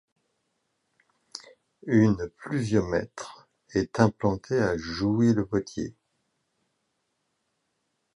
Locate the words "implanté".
3.99-4.57